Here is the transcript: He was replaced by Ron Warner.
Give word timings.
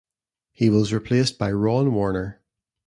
He 0.51 0.67
was 0.71 0.91
replaced 0.91 1.37
by 1.37 1.51
Ron 1.51 1.93
Warner. 1.93 2.41